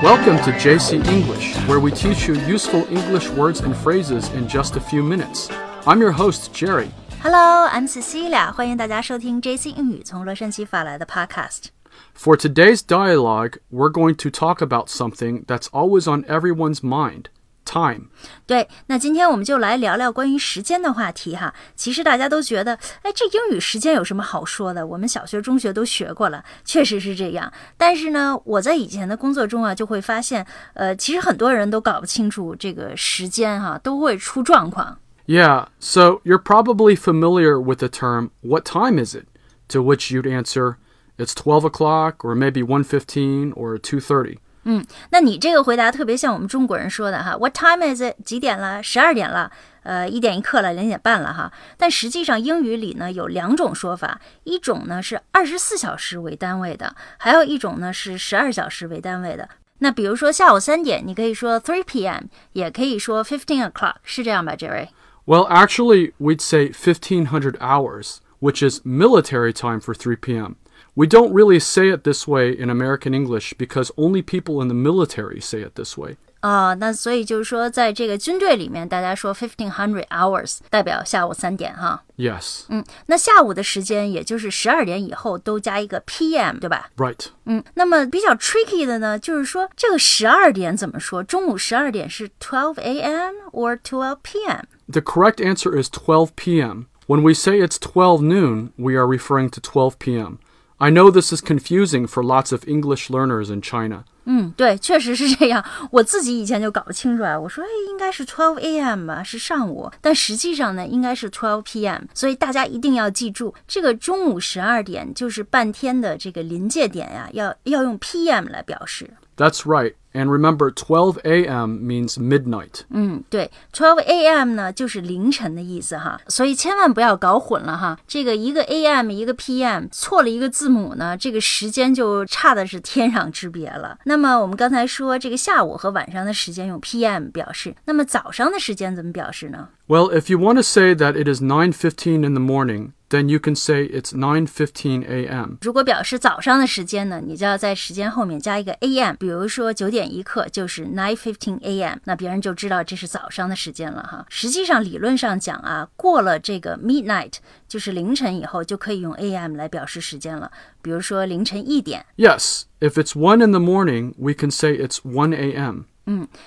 [0.00, 4.76] Welcome to JC English, where we teach you useful English words and phrases in just
[4.76, 5.50] a few minutes.
[5.86, 6.90] I'm your host, Jerry.
[7.20, 8.52] Hello, I'm Cecilia.
[8.52, 11.70] 欢迎大家收听 JC 英语从洛杉矶发来的 Podcast。
[12.14, 17.28] For today's dialogue, we're going to talk about something that's always on everyone's mind
[17.64, 18.08] time.
[18.46, 21.54] 对，那今天我们就来聊聊关于时间的话题哈。
[21.76, 24.86] 其实大家都觉得，哎，这英语时间有什么好说的？
[24.86, 27.52] 我们小学、中学都学过了，确实是这样。
[27.76, 34.98] 但是呢，我在以前的工作中啊，就会发现，呃，其实很多人都搞不清楚这个时间哈，都会出状况。
[35.26, 39.26] Yeah, so you're probably familiar with the term what time is it?
[39.68, 40.76] To which you'd answer
[41.18, 44.38] it's 12 o'clock or maybe 1:15 or 2:30.
[44.64, 48.16] 嗯，那你这个回答特别像我们中国人说的哈，What time is it？
[48.24, 48.82] 几点了？
[48.82, 49.50] 十二点了，
[49.82, 51.50] 呃，一点一刻了，两点半了哈。
[51.78, 59.48] 但实际上英语里呢有两种说法，一种呢是二十四小时为单位的，还有一种呢是十二小时为单位的。
[59.78, 64.88] 那比如说下午三点，你可以说 three p.m.，也可以说 fifteen o'clock，是这样吧，Jerry？
[65.24, 70.56] Well, actually, we'd say 1500 hours, which is military time for 3 p.m.
[70.94, 74.74] We don't really say it this way in American English because only people in the
[74.74, 76.16] military say it this way.
[76.40, 82.04] 啊、那所以就是说，在这个军队里面，大家说 fifteen hundred hours 代表下午三点哈。
[82.16, 86.90] Yes, 嗯，那下午的时间也就是十二点以后都加一个 PM，对吧？
[86.96, 87.26] right.
[87.46, 91.24] 嗯，那么比较 tricky 的呢，就是说这个十二点怎么说？
[91.24, 93.34] 中午十二点是 twelve a.m.
[93.50, 94.62] or twelve p.m.
[94.88, 96.86] The correct answer is 12 p.m.
[97.08, 100.38] When we say it's 12 noon, we are referring to 12 p.m.
[100.82, 104.04] I know this is confusing for lots of English learners in China.
[104.26, 105.64] 嗯，对，确实是这样。
[105.90, 109.06] 我自己以前就搞不清楚啊，我说哎，应该是 twelve a.m.
[109.06, 112.02] 吧，是上午，但实际上呢，应该是 twelve p.m.
[112.14, 118.46] 所以大家一定要记住，这个中午十二点就是半天的这个临界点呀，要要用 p.m.
[118.48, 119.10] 来表示。
[119.36, 119.94] That's right.
[120.14, 121.78] And remember, 12 a.m.
[121.86, 122.80] means midnight.
[122.90, 124.54] 嗯，对，twelve a.m.
[124.54, 127.96] 呢就是凌晨的意思哈，所以千万不要搞混了哈。
[128.08, 129.10] 这个一个 a.m.
[129.10, 129.84] 一个 p.m.
[129.92, 133.98] 错了一个字母呢，这个时间就差的是天壤之别了。
[134.04, 137.28] 那么我们刚才说这个下午和晚上的时间用 p.m.
[137.28, 139.68] 表示，那么早上的时间怎么表示呢？
[139.86, 143.38] Well, if you want to say that it is 9:15 in the morning, then you
[143.38, 145.56] can say it's 9:15 a.m.
[145.62, 149.14] 如果表示早上的时间呢，你就要在时间后面加一个 a.m.
[149.16, 154.26] 比如说九点一刻就是 nine fifteen a.m.，那别人就知道这是早上的时间了哈。
[154.28, 157.34] 实际上理论上讲啊，过了这个 midnight
[157.66, 159.56] 就是凌晨以后，就可以用 a.m.
[159.56, 160.50] 来表示时间了。
[160.82, 162.04] 比如说凌晨一点。
[162.16, 165.84] Yes, if it's 1 in the morning, we can say it's 1 a.m.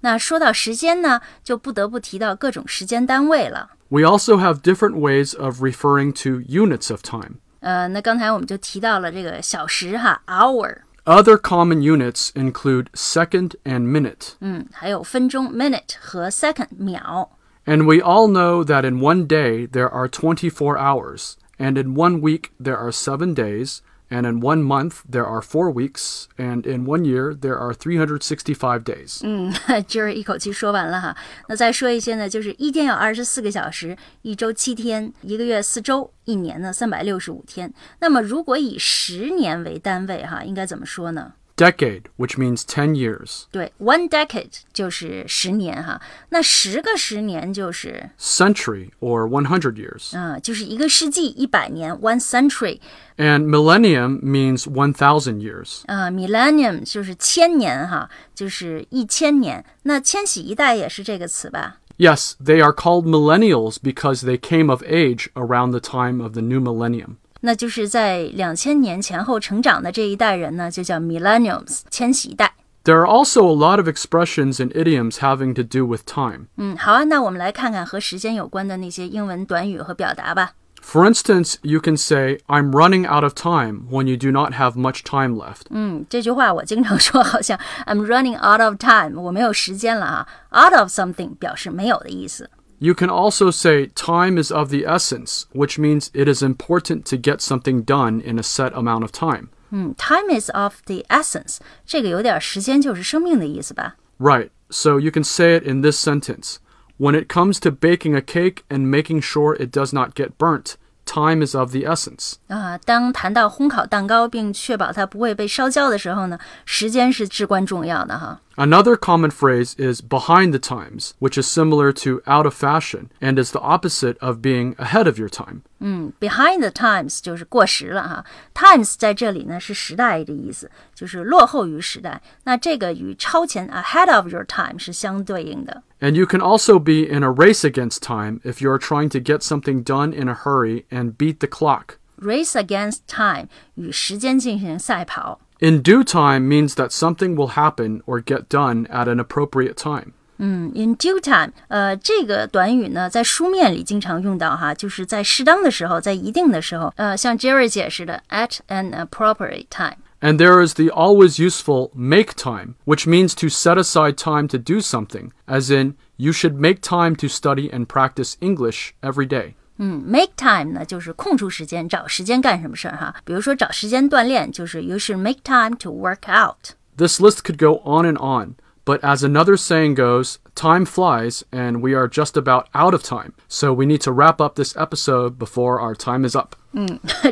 [0.00, 3.70] 那说到时间呢，就不得不提到各种时间单位了。
[3.88, 7.36] We also have different ways of referring to units of time.
[7.60, 14.32] 呃，那刚才我们就提到了这个小时哈，hour， Other common units include second and minute.
[14.40, 17.30] 嗯，还有分钟 minute 和 second 秒。
[17.66, 22.20] And we all know that in one day there are 24 hours, and in one
[22.20, 23.78] week there are 7 days,
[24.09, 28.83] and in one month there are four weeks, and in one year there are 365
[28.83, 29.21] days.
[29.25, 29.53] 嗯，
[29.87, 31.15] 就是一口气说完了哈。
[31.47, 37.73] 那再说一些呢，就是一天有24个小时，一周七天，一个月四周，一年呢365天。
[37.99, 41.33] 那么如果以十年为单位哈，应该怎么说呢？
[41.58, 43.44] Decade, which means 10 years.
[43.52, 46.00] 对，one decade 就是十年哈。
[46.30, 50.18] 那十个十年就是， Century, or 100 years.
[50.18, 52.80] 啊、就是一个世纪一百年，one century。
[53.16, 55.82] And millennium means 1,000 years.
[55.86, 59.64] 啊、m i l l e n n i u m 就是千年哈，就是一千年。
[59.84, 61.76] 那千禧一代也是这个词吧？
[61.96, 66.40] Yes, they are called millennials because they came of age around the time of the
[66.42, 67.18] new millennium.
[67.40, 72.54] 那就是在两千年前后成长的这一代人呢，就叫 millennials，千禧一代。
[72.84, 76.48] There are also a lot of expressions and idioms having to do with time.
[76.56, 80.52] 嗯，好啊，那我们来看看和时间有关的那些英文短语和表达吧。
[80.82, 84.72] For instance, you can say, I'm running out of time when you do not have
[84.72, 85.62] much time left.
[85.70, 90.28] 嗯，这句话我经常说，好像 I'm running out of time，我没有时间了啊。
[90.50, 92.50] Out of something 表示没有的意思。
[92.80, 97.16] You can also say, time is of the essence, which means it is important to
[97.16, 99.48] get something done in a set amount of time.
[99.70, 103.96] 嗯，time is of the essence，这个有点时间就是生命的意思吧。
[104.18, 106.58] Right, so you can say it in this sentence
[106.96, 110.76] When it comes to baking a cake and making sure it does not get burnt,
[111.04, 112.34] time is of the essence.
[112.46, 118.40] 啊，当谈到烘烤蛋糕并确保它不会被烧焦的时候呢，时间是至关重要的哈。
[118.58, 123.36] Another common phrase is behind the times, which is similar to out of fashion and
[123.36, 125.62] is the opposite of being ahead of your time.
[125.80, 128.24] 嗯，behind the times 就是过时了哈。
[128.54, 132.22] times 在这里呢是时代的意思，就是落后于时代。
[132.44, 135.82] 那这个与超前 ahead of your time 是相对应的。
[136.00, 139.18] And you can also be in a race against time if you are trying to
[139.18, 141.96] get something done in a hurry and beat the clock.
[142.24, 145.40] race against time 与时间进行赛跑。
[145.60, 150.12] In due time means that something will happen or get done at an appropriate time.
[150.38, 159.98] 嗯，in due time，呃，这个短语呢，在书面里经常用到哈，就是在适当的时候，在一定的时候，呃，像 Jerry 解释的，at an appropriate time。
[160.20, 164.58] And there is the always useful make time, which means to set aside time to
[164.58, 169.54] do something, as in, you should make time to study and practice English every day.
[169.78, 173.14] 嗯，make time 呢，就是空出时间，找时间干什么事儿哈。
[173.24, 176.74] 比如说找时间锻炼，就是 you should make time to work out。
[176.96, 181.80] This list could go on and on, but as another saying goes, time flies and
[181.80, 183.32] we are just about out of time.
[183.48, 186.54] So we need to wrap up this episode before our time is up.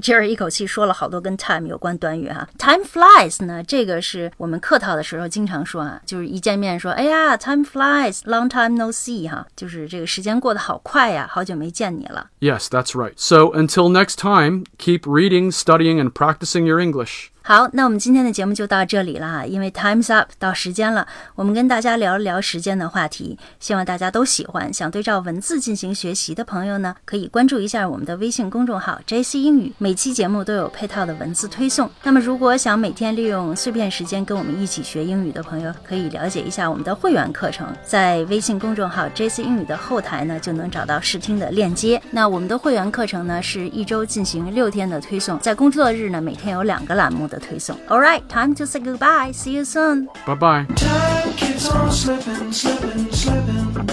[0.00, 2.48] Jerry 一口气说了好多跟 time 有关短语哈。
[2.58, 12.30] Time flies 呢，这个是我们客套的时候经常说啊，就是一见面说，哎呀，time flies，long time no see 哈，就是这个时间过得好快呀，好久没见你了。
[12.40, 13.14] Yes, that's right.
[13.16, 17.30] So until next time, keep reading, studying, and practicing your English.
[17.46, 24.72] 好，那我们今天的节目就到这里了，因为 time's up 到时间了，我们跟大家聊一聊时间的话题，希望大家都喜欢。
[24.72, 31.90] 想对照文字进行学习的朋友呢，可以关注一下我们的微信公众号 JC 英语，每期节目都有配套的文字推送。
[32.02, 42.00] 那么如果想每天利用碎片时间跟我们一起学英语的朋友，可以了解一下我们的会员课程，在微信公众号 JC 英语的后台呢，就能找到试听的链接。
[42.10, 47.75] 那我们的会员课程呢，是一周进行六天的推送，在工作日呢，每天有两个栏目的推送。
[47.87, 49.31] All right, time to say goodbye.
[49.33, 50.07] See you soon.
[50.25, 50.65] Bye bye.
[50.75, 53.89] Time keeps on slipping, slipping, slipping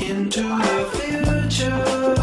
[0.00, 2.14] into the future.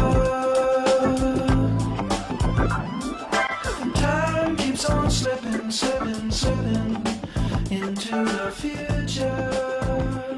[3.94, 6.96] Time keeps on slipping, slipping, slipping
[7.70, 10.29] into the future.